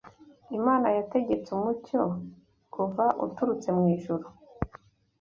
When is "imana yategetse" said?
0.57-1.49